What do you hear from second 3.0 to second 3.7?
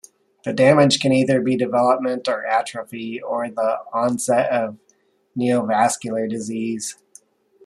or